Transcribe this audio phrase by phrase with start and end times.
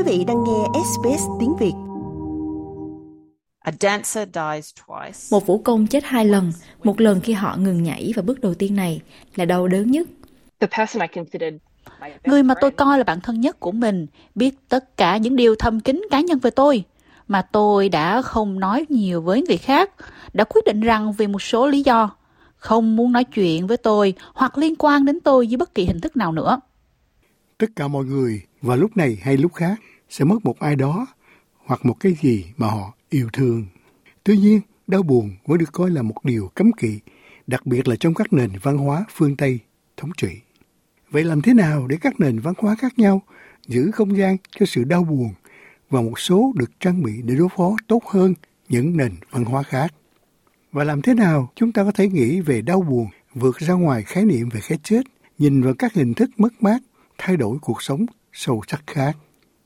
[0.00, 1.72] Quý vị đang nghe SBS tiếng Việt.
[5.30, 6.52] Một vũ công chết hai lần,
[6.84, 9.00] một lần khi họ ngừng nhảy và bước đầu tiên này
[9.34, 10.08] là đau đớn nhất.
[12.24, 15.54] Người mà tôi coi là bạn thân nhất của mình biết tất cả những điều
[15.54, 16.84] thầm kín cá nhân về tôi
[17.28, 19.90] mà tôi đã không nói nhiều với người khác,
[20.32, 22.10] đã quyết định rằng vì một số lý do
[22.56, 26.00] không muốn nói chuyện với tôi hoặc liên quan đến tôi dưới bất kỳ hình
[26.00, 26.60] thức nào nữa.
[27.58, 31.06] Tất cả mọi người và lúc này hay lúc khác sẽ mất một ai đó
[31.64, 33.66] hoặc một cái gì mà họ yêu thương.
[34.24, 36.98] Tuy nhiên, đau buồn vẫn được coi là một điều cấm kỵ,
[37.46, 39.58] đặc biệt là trong các nền văn hóa phương Tây
[39.96, 40.28] thống trị.
[41.10, 43.22] Vậy làm thế nào để các nền văn hóa khác nhau
[43.66, 45.34] giữ không gian cho sự đau buồn
[45.90, 48.34] và một số được trang bị để đối phó tốt hơn
[48.68, 49.94] những nền văn hóa khác?
[50.72, 54.02] Và làm thế nào chúng ta có thể nghĩ về đau buồn vượt ra ngoài
[54.02, 55.02] khái niệm về cái chết,
[55.38, 56.78] nhìn vào các hình thức mất mát,
[57.18, 59.16] thay đổi cuộc sống sâu sắc khác.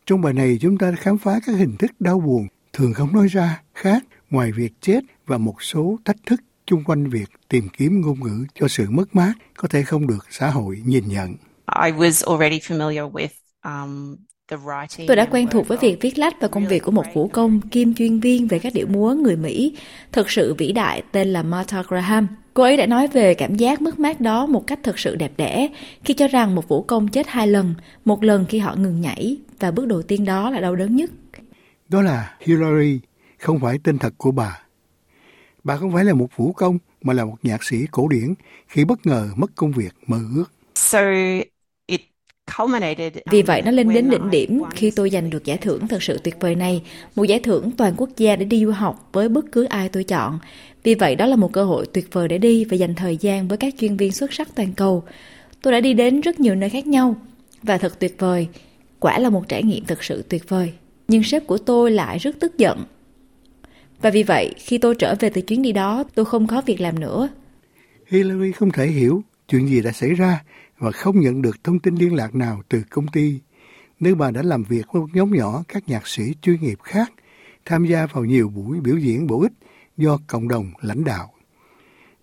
[0.06, 3.26] Trong bài này chúng ta khám phá các hình thức đau buồn thường không nói
[3.26, 8.00] ra khác ngoài việc chết và một số thách thức chung quanh việc tìm kiếm
[8.00, 11.34] ngôn ngữ cho sự mất mát có thể không được xã hội nhìn nhận.
[11.84, 13.28] I was already familiar with
[13.64, 14.16] um,
[15.06, 17.60] Tôi đã quen thuộc với việc viết lách và công việc của một vũ công
[17.60, 19.76] kim chuyên viên về các điệu múa người Mỹ
[20.12, 22.28] thực sự vĩ đại tên là Martha Graham.
[22.54, 25.32] Cô ấy đã nói về cảm giác mất mát đó một cách thực sự đẹp
[25.36, 25.68] đẽ
[26.04, 27.74] khi cho rằng một vũ công chết hai lần,
[28.04, 31.10] một lần khi họ ngừng nhảy và bước đầu tiên đó là đau đớn nhất.
[31.88, 33.00] Đó là Hillary,
[33.38, 34.62] không phải tên thật của bà.
[35.64, 38.34] Bà không phải là một vũ công mà là một nhạc sĩ cổ điển
[38.68, 40.52] khi bất ngờ mất công việc mơ ước.
[40.74, 41.00] So
[43.30, 46.18] vì vậy nó lên đến đỉnh điểm khi tôi giành được giải thưởng thật sự
[46.24, 46.82] tuyệt vời này,
[47.16, 50.04] một giải thưởng toàn quốc gia để đi du học với bất cứ ai tôi
[50.04, 50.38] chọn.
[50.82, 53.48] Vì vậy đó là một cơ hội tuyệt vời để đi và dành thời gian
[53.48, 55.04] với các chuyên viên xuất sắc toàn cầu.
[55.62, 57.16] Tôi đã đi đến rất nhiều nơi khác nhau
[57.62, 58.48] và thật tuyệt vời.
[58.98, 60.72] Quả là một trải nghiệm thật sự tuyệt vời.
[61.08, 62.84] Nhưng sếp của tôi lại rất tức giận.
[64.02, 66.80] Và vì vậy, khi tôi trở về từ chuyến đi đó, tôi không có việc
[66.80, 67.28] làm nữa.
[68.06, 70.40] Hillary không thể hiểu chuyện gì đã xảy ra
[70.78, 73.40] và không nhận được thông tin liên lạc nào từ công ty.
[74.00, 77.12] Nếu bà đã làm việc với một nhóm nhỏ các nhạc sĩ chuyên nghiệp khác,
[77.64, 79.52] tham gia vào nhiều buổi biểu diễn bổ ích
[79.96, 81.34] do cộng đồng lãnh đạo.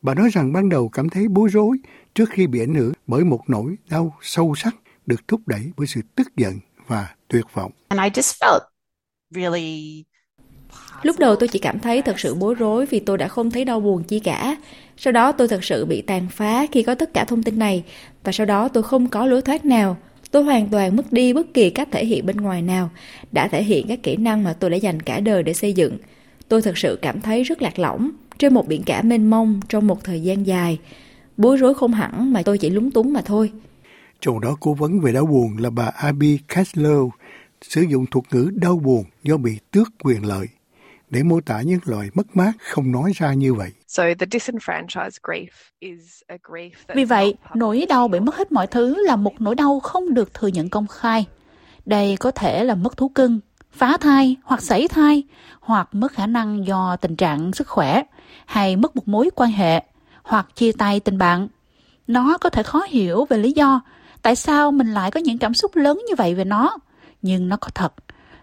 [0.01, 1.78] Bà nói rằng ban đầu cảm thấy bối rối
[2.16, 4.75] trước khi bị ảnh hưởng bởi một nỗi đau sâu sắc
[5.06, 7.72] được thúc đẩy bởi sự tức giận và tuyệt vọng.
[7.88, 8.59] And I just felt
[9.35, 10.03] really
[11.01, 13.66] Lúc đầu tôi chỉ cảm thấy thật sự bối rối vì tôi đã không thấy
[13.66, 14.56] đau buồn chi cả.
[15.03, 17.84] Sau đó tôi thật sự bị tàn phá khi có tất cả thông tin này
[18.23, 19.97] và sau đó tôi không có lối thoát nào.
[20.31, 22.89] Tôi hoàn toàn mất đi bất kỳ cách thể hiện bên ngoài nào,
[23.31, 25.97] đã thể hiện các kỹ năng mà tôi đã dành cả đời để xây dựng.
[26.47, 29.88] Tôi thật sự cảm thấy rất lạc lõng trên một biển cả mênh mông trong
[29.88, 30.79] một thời gian dài.
[31.38, 33.51] Bối rối không hẳn mà tôi chỉ lúng túng mà thôi.
[34.22, 37.09] Trong đó cố vấn về đau buồn là bà Abby Caslow
[37.61, 40.47] sử dụng thuật ngữ đau buồn do bị tước quyền lợi
[41.09, 43.72] để mô tả những loại mất mát không nói ra như vậy.
[46.96, 50.34] Vì vậy, nỗi đau bị mất hết mọi thứ là một nỗi đau không được
[50.34, 51.25] thừa nhận công khai.
[51.85, 53.40] Đây có thể là mất thú cưng,
[53.72, 55.24] phá thai hoặc sảy thai,
[55.59, 58.03] hoặc mất khả năng do tình trạng sức khỏe,
[58.46, 59.84] hay mất một mối quan hệ,
[60.23, 61.47] hoặc chia tay tình bạn.
[62.08, 63.81] Nó có thể khó hiểu về lý do
[64.22, 66.78] tại sao mình lại có những cảm xúc lớn như vậy về nó,
[67.22, 67.94] nhưng nó có thật.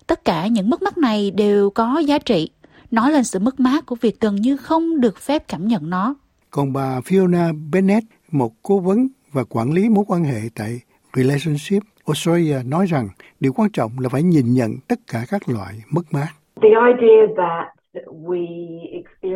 [0.06, 2.50] Tất cả những mất mát này đều có giá trị
[2.90, 6.14] nói lên sự mất mát của việc gần như không được phép cảm nhận nó.
[6.50, 10.80] Còn bà Fiona Bennett, một cố vấn và quản lý mối quan hệ tại
[11.16, 13.08] Relationship Australia nói rằng
[13.40, 16.28] điều quan trọng là phải nhìn nhận tất cả các loại mất mát.
[16.62, 17.77] The idea that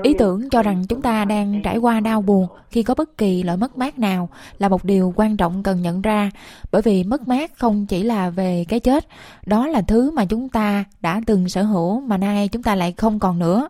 [0.03, 3.43] Ý tưởng cho rằng chúng ta đang trải qua đau buồn khi có bất kỳ
[3.43, 4.29] loại mất mát nào
[4.59, 6.31] là một điều quan trọng cần nhận ra,
[6.73, 9.07] bởi vì mất mát không chỉ là về cái chết,
[9.47, 12.93] đó là thứ mà chúng ta đã từng sở hữu mà nay chúng ta lại
[12.93, 13.69] không còn nữa.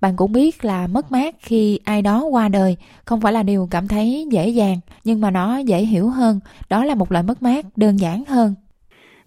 [0.00, 3.68] Bạn cũng biết là mất mát khi ai đó qua đời không phải là điều
[3.70, 7.42] cảm thấy dễ dàng, nhưng mà nó dễ hiểu hơn, đó là một loại mất
[7.42, 8.54] mát đơn giản hơn.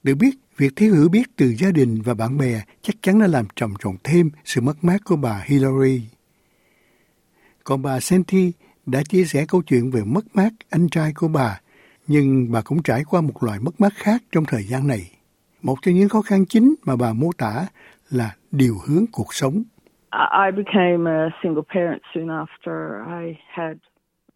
[0.05, 3.27] Được biết, Việc thiếu hiểu biết từ gia đình và bạn bè chắc chắn đã
[3.27, 6.01] làm trầm trọng thêm sự mất mát của bà Hillary.
[7.63, 8.51] Còn bà Senti
[8.85, 11.59] đã chia sẻ câu chuyện về mất mát anh trai của bà,
[12.07, 15.01] nhưng bà cũng trải qua một loại mất mát khác trong thời gian này.
[15.61, 17.67] Một trong những khó khăn chính mà bà mô tả
[18.09, 19.63] là điều hướng cuộc sống.
[20.45, 22.75] I became a single parent soon after
[23.21, 23.77] I had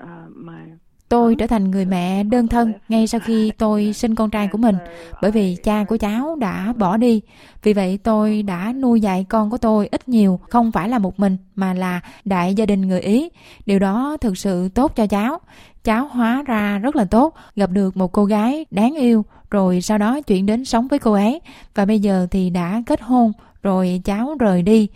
[0.04, 0.62] uh, my
[1.10, 4.58] Tôi trở thành người mẹ đơn thân ngay sau khi tôi sinh con trai của
[4.58, 4.76] mình,
[5.22, 7.22] bởi vì cha của cháu đã bỏ đi.
[7.64, 11.20] Vì vậy tôi đã nuôi dạy con của tôi ít nhiều, không phải là một
[11.20, 13.30] mình mà là đại gia đình người Ý.
[13.66, 15.40] Điều đó thực sự tốt cho cháu.
[15.84, 19.98] cháu hóa ra rất là tốt, gặp được một cô gái đáng yêu, rồi sau
[19.98, 21.42] đó chuyển đến sống với cô ấy
[21.76, 23.32] và bây giờ thì đã kết hôn
[23.64, 24.88] rồi cháu rời đi.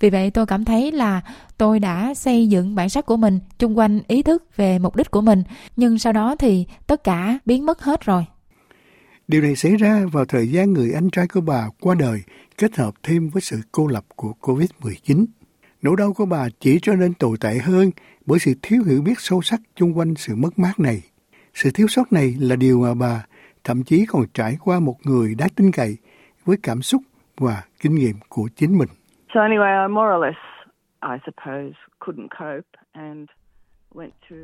[0.00, 1.20] Vì vậy tôi cảm thấy là
[1.60, 5.10] tôi đã xây dựng bản sắc của mình chung quanh ý thức về mục đích
[5.10, 5.42] của mình,
[5.76, 8.24] nhưng sau đó thì tất cả biến mất hết rồi.
[9.28, 12.22] Điều này xảy ra vào thời gian người anh trai của bà qua đời
[12.58, 15.26] kết hợp thêm với sự cô lập của COVID-19.
[15.82, 17.90] Nỗi đau của bà chỉ trở nên tồi tệ hơn
[18.26, 21.02] bởi sự thiếu hiểu biết sâu sắc chung quanh sự mất mát này.
[21.54, 23.24] Sự thiếu sót này là điều mà bà
[23.64, 25.96] thậm chí còn trải qua một người đáng tin cậy
[26.44, 27.02] với cảm xúc
[27.38, 28.88] và kinh nghiệm của chính mình.
[29.34, 30.49] So anyway, I more or less,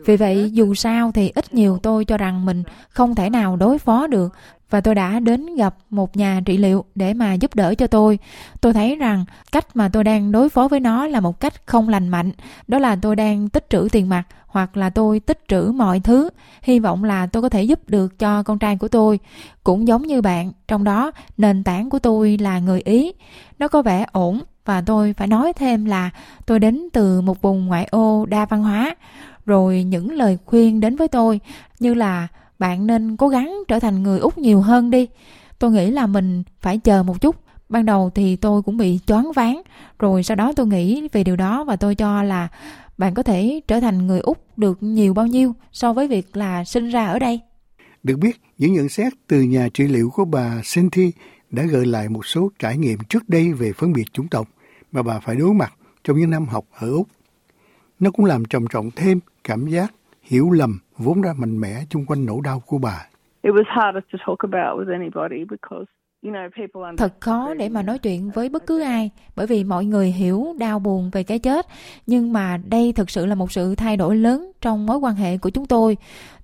[0.07, 3.79] vì vậy dù sao thì ít nhiều tôi cho rằng mình không thể nào đối
[3.79, 4.33] phó được
[4.71, 8.19] và tôi đã đến gặp một nhà trị liệu để mà giúp đỡ cho tôi.
[8.61, 11.89] Tôi thấy rằng cách mà tôi đang đối phó với nó là một cách không
[11.89, 12.33] lành mạnh,
[12.69, 16.31] đó là tôi đang tích trữ tiền mặt hoặc là tôi tích trữ mọi thứ,
[16.63, 19.19] hy vọng là tôi có thể giúp được cho con trai của tôi.
[19.65, 23.13] Cũng giống như bạn, trong đó nền tảng của tôi là người Ý.
[23.59, 26.11] Nó có vẻ ổn và tôi phải nói thêm là
[26.47, 28.95] tôi đến từ một vùng ngoại ô đa văn hóa.
[29.47, 31.41] Rồi những lời khuyên đến với tôi
[31.81, 32.29] như là
[32.59, 35.09] bạn nên cố gắng trở thành người úc nhiều hơn đi.
[35.59, 37.37] Tôi nghĩ là mình phải chờ một chút.
[37.69, 39.63] Ban đầu thì tôi cũng bị choáng váng.
[39.99, 42.49] Rồi sau đó tôi nghĩ về điều đó và tôi cho là
[42.99, 46.65] bạn có thể trở thành người úc được nhiều bao nhiêu so với việc là
[46.65, 47.41] sinh ra ở đây.
[48.03, 51.11] Được biết, những nhận xét từ nhà trị liệu của bà Cynthia
[51.51, 54.49] đã gợi lại một số trải nghiệm trước đây về phân biệt chủng tộc
[54.97, 55.73] mà bà phải đối mặt
[56.05, 57.07] trong những năm học ở Úc.
[58.01, 62.07] Nó cũng làm trầm trọng thêm cảm giác hiểu lầm vốn ra mạnh mẽ chung
[62.07, 63.07] quanh nỗi đau của bà.
[66.97, 70.47] Thật khó để mà nói chuyện với bất cứ ai bởi vì mọi người hiểu
[70.59, 71.67] đau buồn về cái chết.
[72.07, 75.39] Nhưng mà đây thực sự là một sự thay đổi lớn trong mối quan hệ
[75.39, 75.97] của chúng tôi.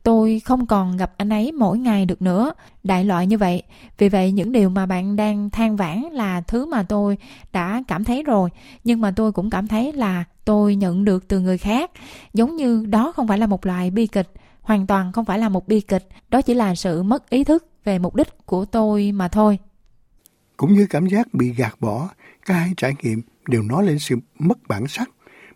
[0.02, 2.52] Tôi không còn gặp anh ấy mỗi ngày được nữa,
[2.84, 3.62] đại loại như vậy.
[3.98, 7.18] Vì vậy những điều mà bạn đang than vãn là thứ mà tôi
[7.52, 8.50] đã cảm thấy rồi,
[8.84, 11.90] nhưng mà tôi cũng cảm thấy là tôi nhận được từ người khác,
[12.34, 15.48] giống như đó không phải là một loại bi kịch, hoàn toàn không phải là
[15.48, 19.12] một bi kịch, đó chỉ là sự mất ý thức về mục đích của tôi
[19.12, 19.58] mà thôi.
[20.62, 22.08] Cũng như cảm giác bị gạt bỏ,
[22.46, 25.10] cả hai trải nghiệm đều nói lên sự mất bản sắc,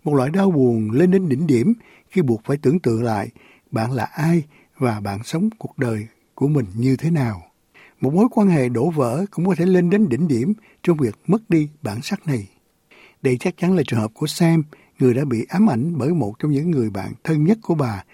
[0.05, 1.73] một loại đau buồn lên đến đỉnh điểm
[2.09, 3.29] khi buộc phải tưởng tượng lại
[3.71, 4.43] bạn là ai
[4.79, 7.43] và bạn sống cuộc đời của mình như thế nào.
[8.01, 11.15] Một mối quan hệ đổ vỡ cũng có thể lên đến đỉnh điểm trong việc
[11.27, 12.49] mất đi bản sắc này.
[13.23, 14.63] Đây chắc chắn là trường hợp của Sam,
[14.99, 18.05] người đã bị ám ảnh bởi một trong những người bạn thân nhất của bà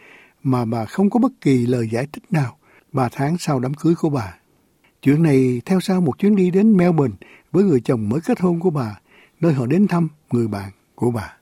[0.43, 2.57] mà bà không có bất kỳ lời giải thích nào
[2.93, 4.42] ba tháng sau đám cưới của bà.
[5.05, 7.17] Chuyện này theo sau một chuyến đi đến Melbourne
[7.53, 9.01] với người chồng mới kết hôn của bà,
[9.41, 11.37] nơi họ đến thăm người bạn của bà.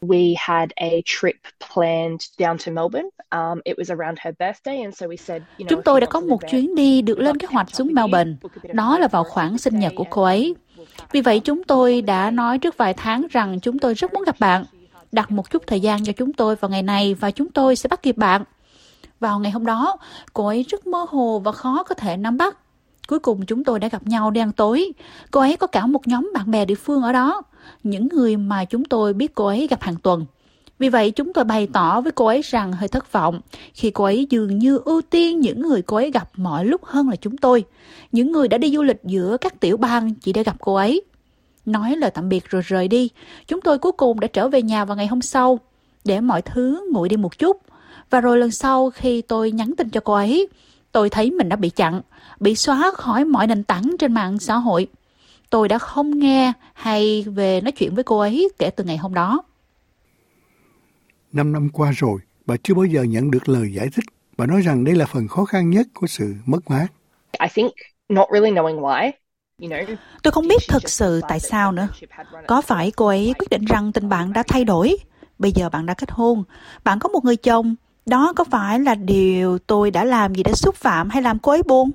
[0.00, 1.36] We had a trip
[1.74, 3.08] planned down to Melbourne.
[3.30, 6.06] Um, it was around her birthday, and so we said, you know, Chúng tôi đã
[6.06, 8.32] có một chuyến đi được lên kế hoạch xuống Melbourne.
[8.72, 10.54] Đó là vào khoảng sinh nhật của cô ấy.
[11.12, 14.36] Vì vậy chúng tôi đã nói trước vài tháng rằng chúng tôi rất muốn gặp
[14.40, 14.64] bạn.
[15.12, 17.88] Đặt một chút thời gian cho chúng tôi vào ngày này và chúng tôi sẽ
[17.88, 18.44] bắt kịp bạn.
[19.20, 19.96] Vào ngày hôm đó,
[20.32, 22.58] cô ấy rất mơ hồ và khó có thể nắm bắt.
[23.08, 24.92] Cuối cùng chúng tôi đã gặp nhau đi ăn tối.
[25.30, 27.42] Cô ấy có cả một nhóm bạn bè địa phương ở đó,
[27.82, 30.26] những người mà chúng tôi biết cô ấy gặp hàng tuần.
[30.78, 33.40] Vì vậy chúng tôi bày tỏ với cô ấy rằng hơi thất vọng
[33.74, 37.08] khi cô ấy dường như ưu tiên những người cô ấy gặp mọi lúc hơn
[37.08, 37.64] là chúng tôi.
[38.12, 41.02] Những người đã đi du lịch giữa các tiểu bang chỉ để gặp cô ấy.
[41.66, 43.08] Nói lời tạm biệt rồi rời đi,
[43.46, 45.58] chúng tôi cuối cùng đã trở về nhà vào ngày hôm sau
[46.04, 47.56] để mọi thứ nguội đi một chút.
[48.10, 50.48] Và rồi lần sau khi tôi nhắn tin cho cô ấy,
[50.94, 52.00] tôi thấy mình đã bị chặn,
[52.40, 54.86] bị xóa khỏi mọi nền tảng trên mạng xã hội.
[55.50, 59.14] Tôi đã không nghe hay về nói chuyện với cô ấy kể từ ngày hôm
[59.14, 59.42] đó.
[61.32, 64.04] Năm năm qua rồi, bà chưa bao giờ nhận được lời giải thích.
[64.36, 66.86] Bà nói rằng đây là phần khó khăn nhất của sự mất mát.
[67.40, 67.72] I think
[68.08, 69.12] not really knowing why.
[70.22, 71.88] Tôi không biết thực sự tại sao nữa.
[72.46, 74.96] Có phải cô ấy quyết định rằng tình bạn đã thay đổi?
[75.38, 76.44] Bây giờ bạn đã kết hôn,
[76.84, 77.74] bạn có một người chồng.
[78.06, 81.52] Đó có phải là điều tôi đã làm gì để xúc phạm hay làm cô
[81.52, 81.90] ấy buồn?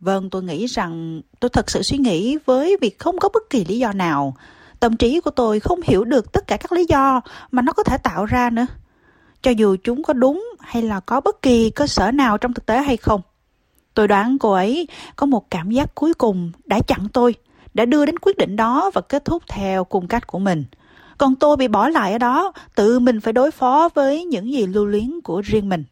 [0.00, 3.64] Vâng, tôi nghĩ rằng tôi thật sự suy nghĩ với việc không có bất kỳ
[3.64, 4.36] lý do nào.
[4.80, 7.20] Tâm trí của tôi không hiểu được tất cả các lý do
[7.50, 8.66] mà nó có thể tạo ra nữa.
[9.42, 12.66] Cho dù chúng có đúng hay là có bất kỳ cơ sở nào trong thực
[12.66, 13.20] tế hay không.
[13.94, 17.34] Tôi đoán cô ấy có một cảm giác cuối cùng đã chặn tôi,
[17.74, 20.64] đã đưa đến quyết định đó và kết thúc theo cung cách của mình.
[21.24, 24.66] Còn tôi bị bỏ lại ở đó, tự mình phải đối phó với những gì
[24.66, 25.84] lưu luyến của riêng mình.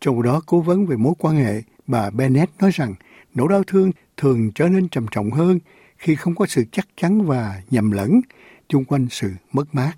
[0.00, 2.94] Trong đó cố vấn về mối quan hệ, bà Bennett nói rằng
[3.34, 5.58] nỗi đau thương thường trở nên trầm trọng hơn
[5.96, 8.10] khi không có sự chắc chắn và nhầm lẫn
[8.68, 9.92] chung quanh sự mất mát.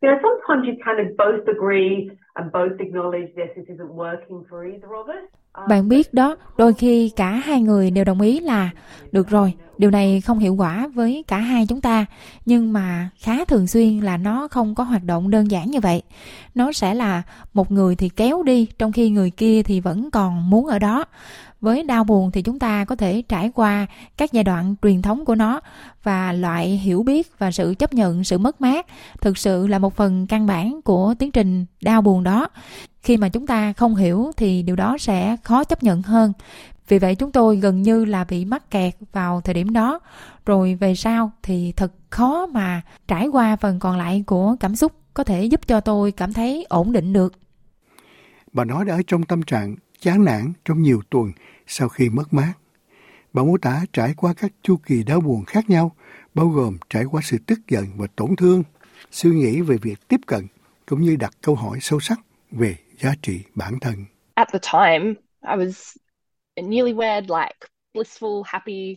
[0.00, 4.44] You know, sometimes you kind of both agree and both acknowledge yes, this isn't working
[4.50, 5.43] for either of us.
[5.68, 8.70] Bạn biết đó, đôi khi cả hai người đều đồng ý là
[9.12, 12.06] được rồi, điều này không hiệu quả với cả hai chúng ta,
[12.46, 16.02] nhưng mà khá thường xuyên là nó không có hoạt động đơn giản như vậy.
[16.54, 17.22] Nó sẽ là
[17.54, 21.04] một người thì kéo đi trong khi người kia thì vẫn còn muốn ở đó.
[21.60, 25.24] Với đau buồn thì chúng ta có thể trải qua các giai đoạn truyền thống
[25.24, 25.60] của nó
[26.02, 28.86] và loại hiểu biết và sự chấp nhận sự mất mát
[29.20, 32.48] thực sự là một phần căn bản của tiến trình đau buồn đó
[33.04, 36.32] khi mà chúng ta không hiểu thì điều đó sẽ khó chấp nhận hơn.
[36.88, 40.00] Vì vậy chúng tôi gần như là bị mắc kẹt vào thời điểm đó.
[40.46, 44.92] Rồi về sau thì thật khó mà trải qua phần còn lại của cảm xúc,
[45.14, 47.32] có thể giúp cho tôi cảm thấy ổn định được.
[48.52, 51.32] Bà nói đã ở trong tâm trạng chán nản trong nhiều tuần
[51.66, 52.52] sau khi mất mát.
[53.32, 55.92] Bà mô tả trải qua các chu kỳ đau buồn khác nhau,
[56.34, 58.62] bao gồm trải qua sự tức giận và tổn thương,
[59.10, 60.46] suy nghĩ về việc tiếp cận,
[60.86, 62.20] cũng như đặt câu hỏi sâu sắc
[62.50, 63.94] về giá trị bản thân.
[64.34, 65.96] At the time, I was
[66.56, 67.56] newlywed, like
[67.94, 68.96] blissful, happy.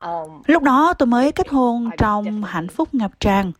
[0.00, 3.52] Um, Lúc đó tôi mới kết hôn trong hạnh phúc ngập tràn.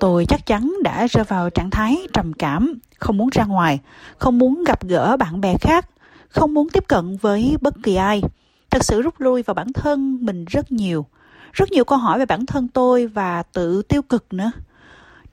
[0.00, 3.80] Tôi chắc chắn đã rơi vào trạng thái trầm cảm, không muốn ra ngoài,
[4.18, 5.88] không muốn gặp gỡ bạn bè khác,
[6.28, 8.22] không muốn tiếp cận với bất kỳ ai.
[8.70, 11.06] Thật sự rút lui vào bản thân mình rất nhiều.
[11.52, 14.50] Rất nhiều câu hỏi về bản thân tôi và tự tiêu cực nữa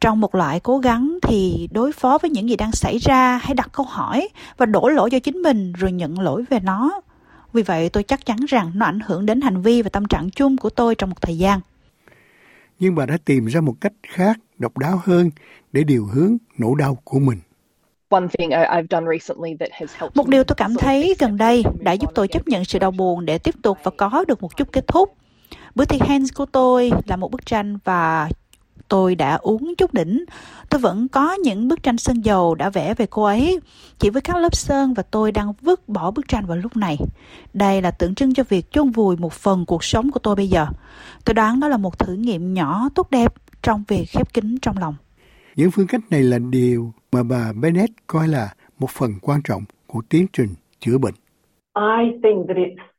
[0.03, 3.53] trong một loại cố gắng thì đối phó với những gì đang xảy ra hãy
[3.53, 7.01] đặt câu hỏi và đổ lỗi cho chính mình rồi nhận lỗi về nó.
[7.53, 10.29] Vì vậy tôi chắc chắn rằng nó ảnh hưởng đến hành vi và tâm trạng
[10.29, 11.59] chung của tôi trong một thời gian.
[12.79, 15.31] Nhưng bà đã tìm ra một cách khác độc đáo hơn
[15.71, 17.39] để điều hướng nỗi đau của mình.
[20.15, 23.25] Một điều tôi cảm thấy gần đây đã giúp tôi chấp nhận sự đau buồn
[23.25, 25.13] để tiếp tục và có được một chút kết thúc.
[25.75, 28.29] Bữa tiệc hands của tôi là một bức tranh và
[28.93, 30.25] tôi đã uống chút đỉnh.
[30.69, 33.59] Tôi vẫn có những bức tranh sơn dầu đã vẽ về cô ấy,
[33.99, 36.97] chỉ với các lớp sơn và tôi đang vứt bỏ bức tranh vào lúc này.
[37.53, 40.47] Đây là tượng trưng cho việc chôn vùi một phần cuộc sống của tôi bây
[40.47, 40.67] giờ.
[41.25, 43.33] Tôi đoán đó là một thử nghiệm nhỏ tốt đẹp
[43.63, 44.95] trong việc khép kín trong lòng.
[45.55, 49.63] Những phương cách này là điều mà bà Bennett coi là một phần quan trọng
[49.87, 51.15] của tiến trình chữa bệnh.
[51.75, 52.92] I think that it's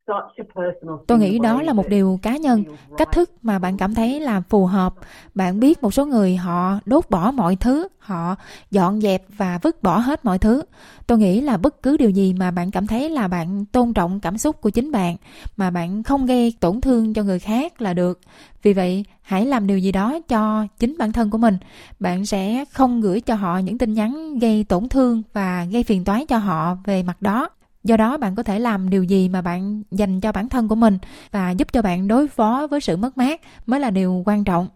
[1.06, 2.64] Tôi nghĩ đó là một điều cá nhân,
[2.98, 4.94] cách thức mà bạn cảm thấy là phù hợp.
[5.34, 8.34] Bạn biết một số người họ đốt bỏ mọi thứ, họ
[8.70, 10.62] dọn dẹp và vứt bỏ hết mọi thứ.
[11.06, 14.20] Tôi nghĩ là bất cứ điều gì mà bạn cảm thấy là bạn tôn trọng
[14.20, 15.16] cảm xúc của chính bạn,
[15.56, 18.20] mà bạn không gây tổn thương cho người khác là được.
[18.62, 21.58] Vì vậy, hãy làm điều gì đó cho chính bản thân của mình.
[22.00, 26.04] Bạn sẽ không gửi cho họ những tin nhắn gây tổn thương và gây phiền
[26.04, 27.48] toái cho họ về mặt đó
[27.84, 30.74] do đó bạn có thể làm điều gì mà bạn dành cho bản thân của
[30.74, 30.98] mình
[31.30, 34.68] và giúp cho bạn đối phó với sự mất mát mới là điều quan trọng.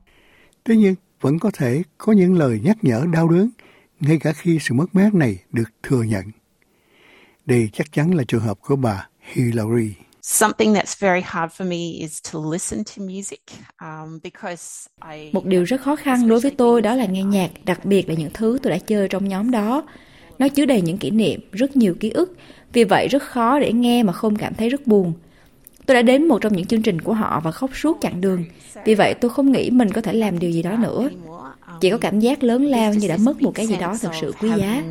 [0.64, 3.50] Tuy nhiên vẫn có thể có những lời nhắc nhở đau đớn
[4.00, 6.24] ngay cả khi sự mất mát này được thừa nhận.
[7.46, 12.00] Đây chắc chắn là trường hợp của bà Hillary Something that's very hard for me
[12.00, 13.40] is to listen to music
[13.80, 17.50] um, because I Một điều rất khó khăn đối với tôi đó là nghe nhạc,
[17.64, 19.84] đặc biệt là những thứ tôi đã chơi trong nhóm đó.
[20.38, 22.36] Nó chứa đầy những kỷ niệm, rất nhiều ký ức
[22.72, 25.12] vì vậy rất khó để nghe mà không cảm thấy rất buồn.
[25.86, 28.44] Tôi đã đến một trong những chương trình của họ và khóc suốt chặng đường.
[28.84, 31.08] Vì vậy tôi không nghĩ mình có thể làm điều gì đó nữa.
[31.80, 34.32] Chỉ có cảm giác lớn lao như đã mất một cái gì đó thật sự
[34.40, 34.82] quý giá.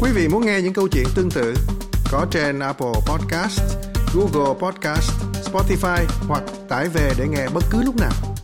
[0.00, 1.54] Quý vị muốn nghe những câu chuyện tương tự
[2.10, 3.60] có trên Apple Podcast,
[4.14, 5.10] Google Podcast,
[5.52, 8.35] Spotify hoặc tải về để nghe bất cứ lúc nào.